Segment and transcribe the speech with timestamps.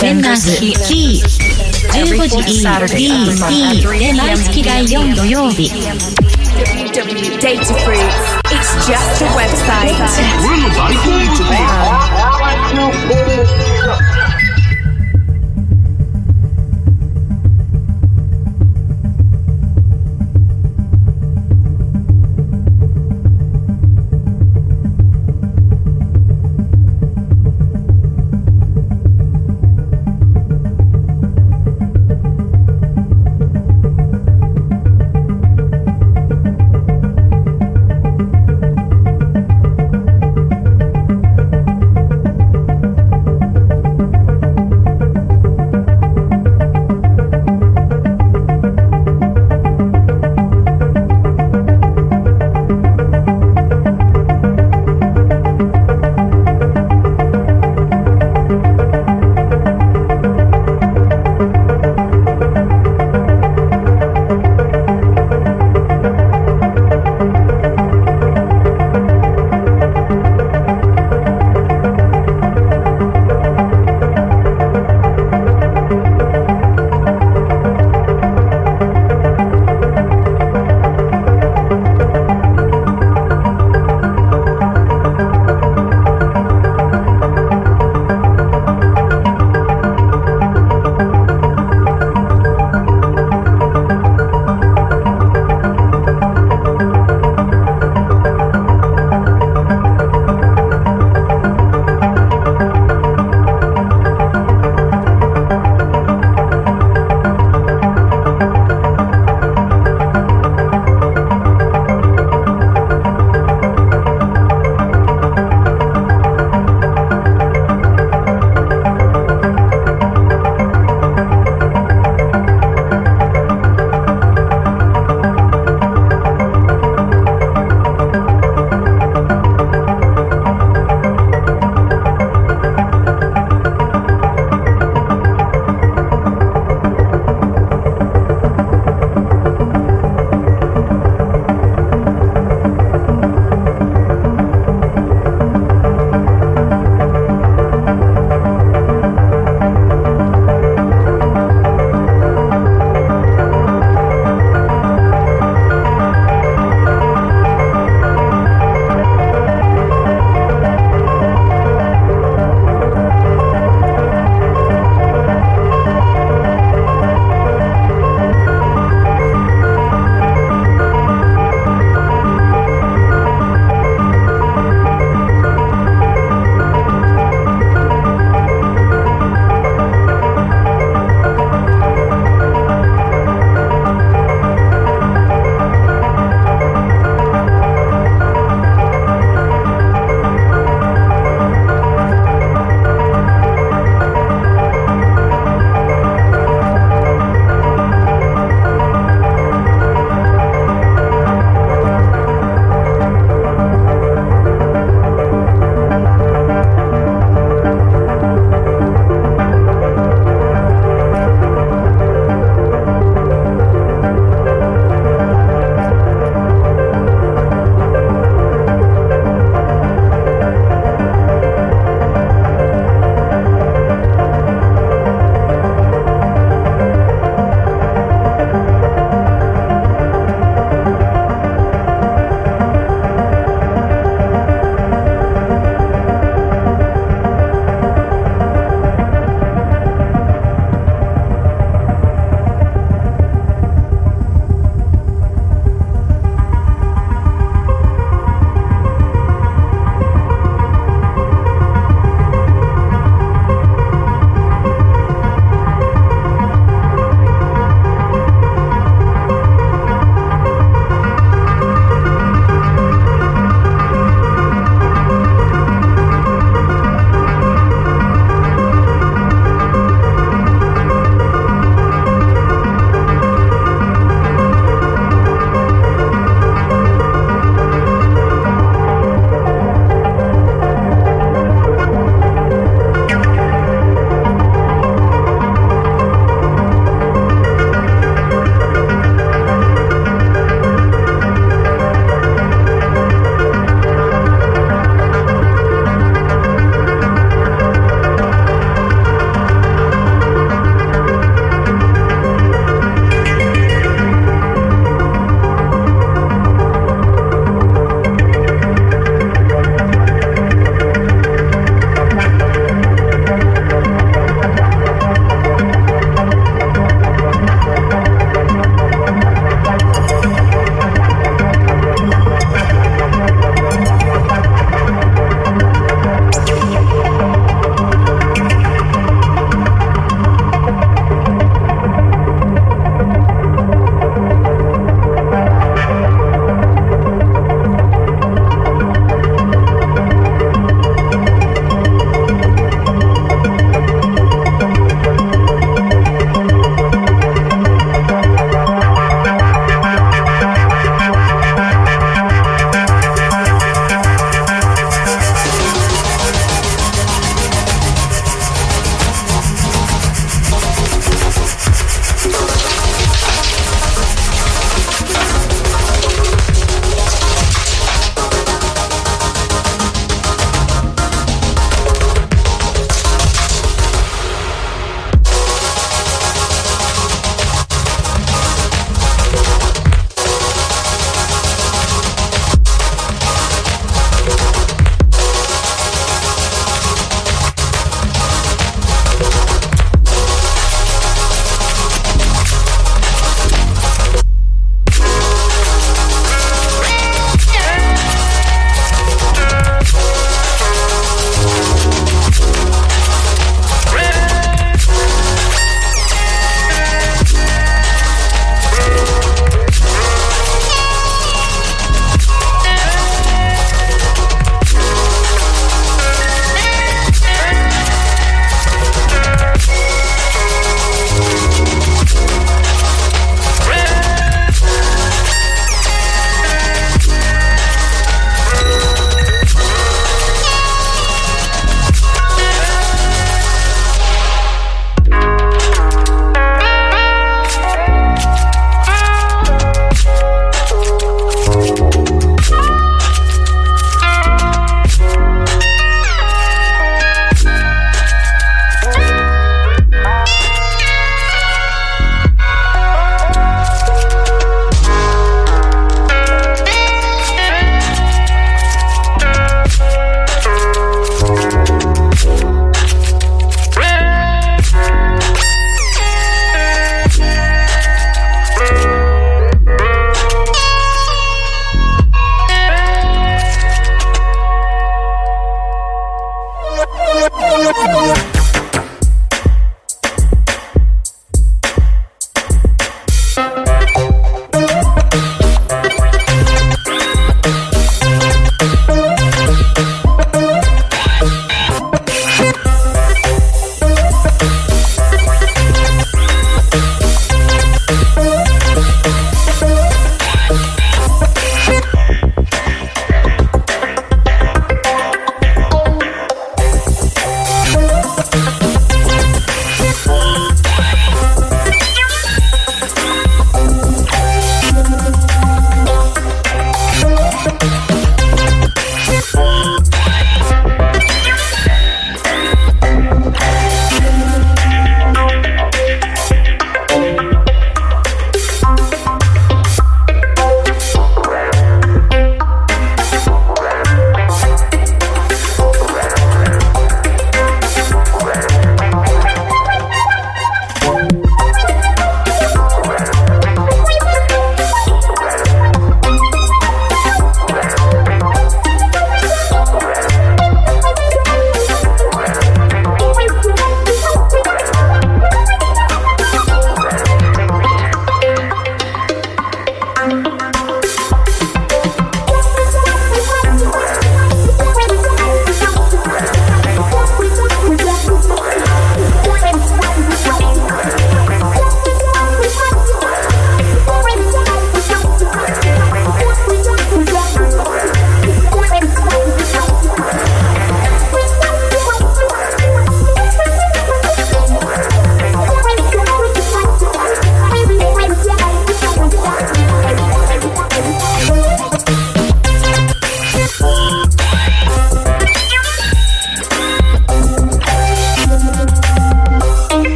[0.00, 1.20] 全男子 G
[1.92, 2.64] 15時 E
[2.96, 5.70] D D で毎月第4土曜日
[8.50, 9.94] It's just a website.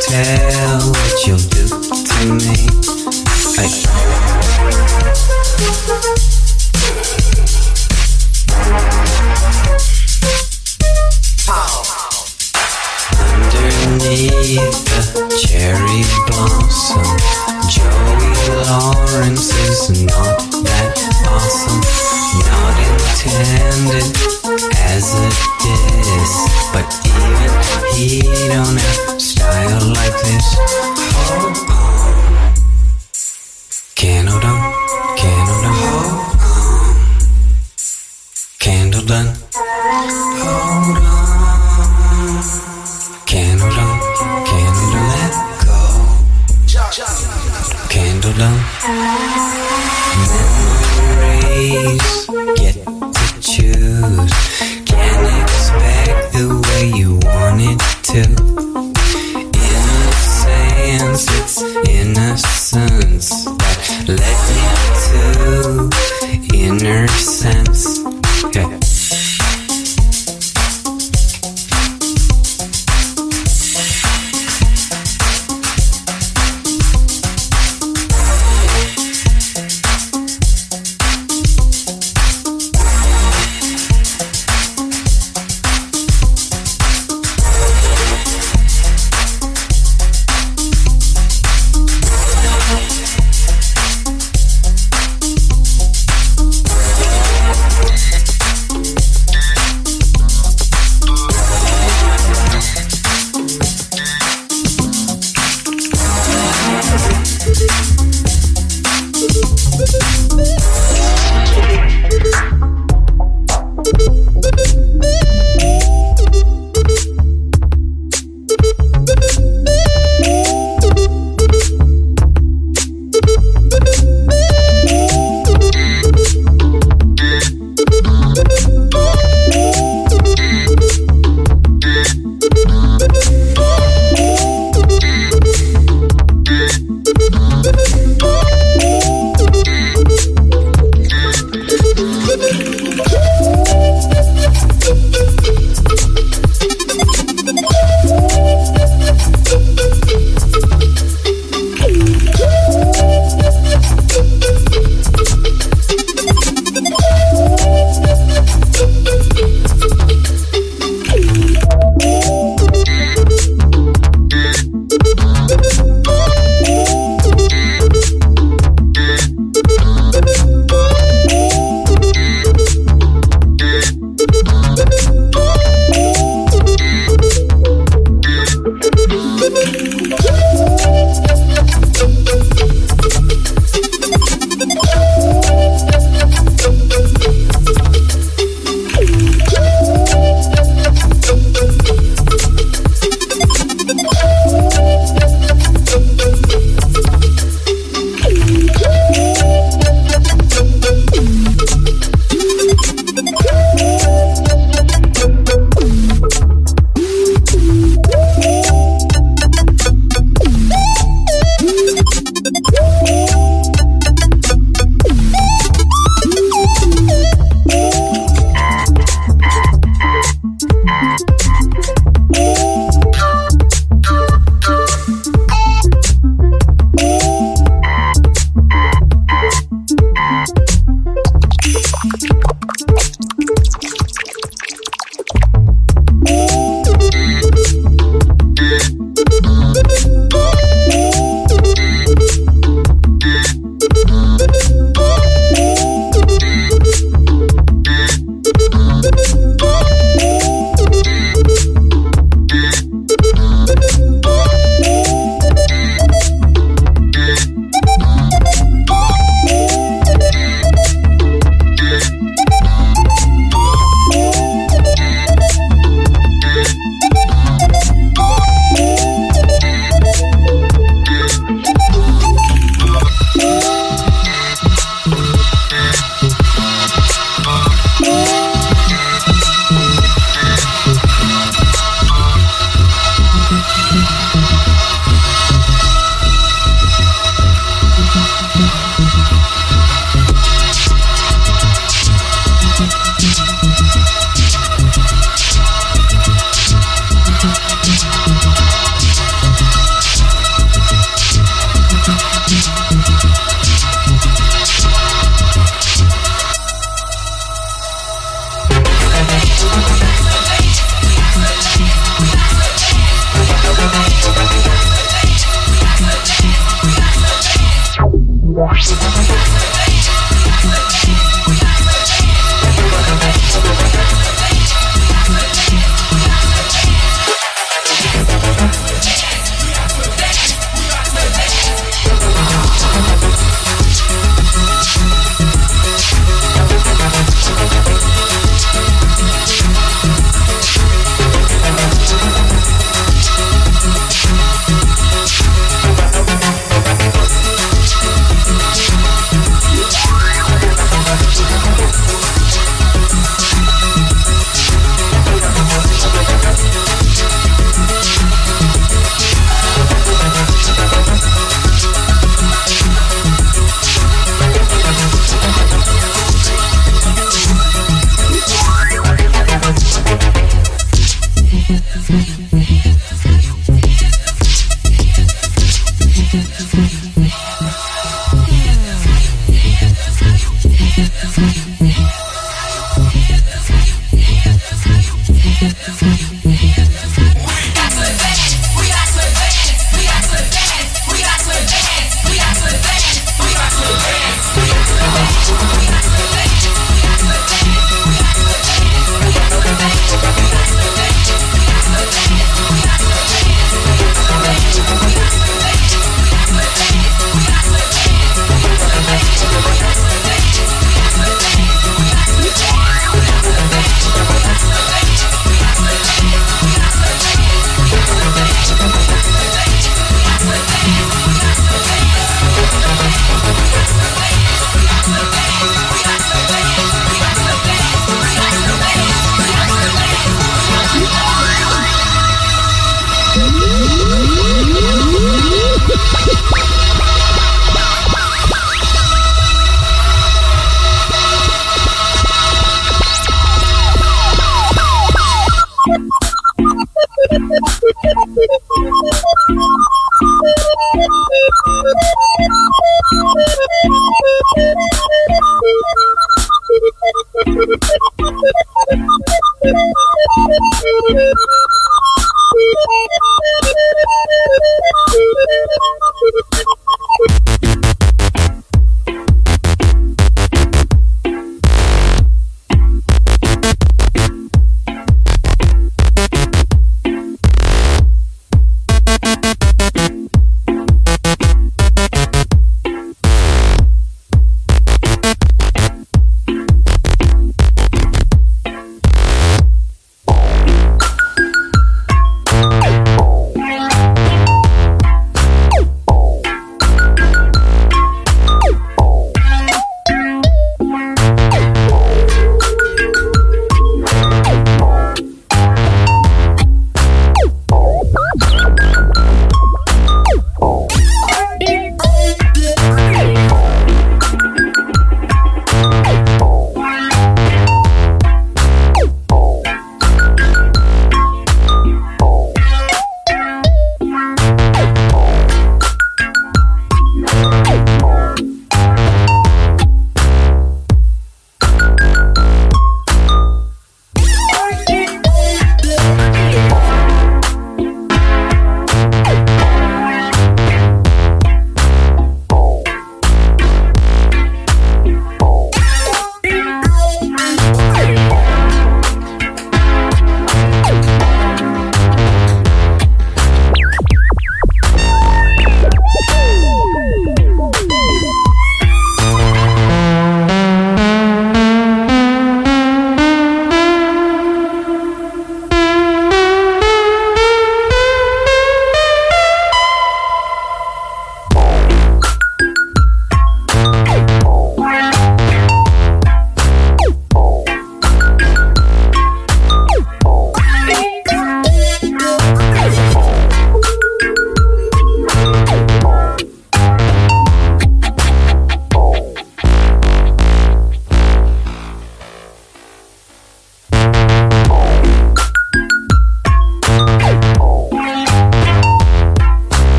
[0.00, 2.56] Tell what you'll do to me.
[3.56, 3.72] Hey.
[13.32, 15.02] Underneath the
[15.40, 17.08] cherry blossom,
[17.68, 18.32] Joey
[18.66, 20.92] Lawrence is not that
[21.28, 21.82] awesome.
[22.48, 24.08] Not intended
[24.88, 25.28] as a
[25.62, 26.34] diss,
[26.72, 27.52] but even
[27.94, 29.11] he don't have
[29.42, 31.81] style like this.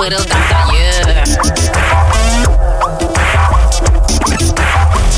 [0.00, 1.24] little data yeah.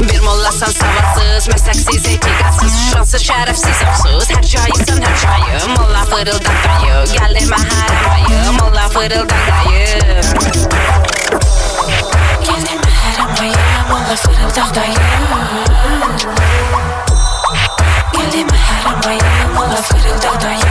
[0.00, 6.94] Bir mollasan savadsız, məsəksiz, etiqatsız Şanssız, şərəfsiz, absız, hər cayısan, hər cayı Molla fırıldak dayı,
[7.12, 9.86] gəlirmə hər ayı Molla fırıldak dayı.
[12.48, 13.58] Gəlirmə hər ayı,
[13.90, 14.96] molla fırıldak dayı.
[18.16, 19.22] Gəlirmə hər ayı,
[19.54, 20.64] molla fırıldak dayı.